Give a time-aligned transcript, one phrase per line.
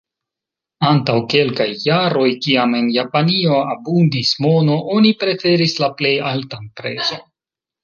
[0.91, 7.25] Antaŭ kelkaj jaroj, kiam en Japanio abundis mono, oni preferis la plej altan prezon.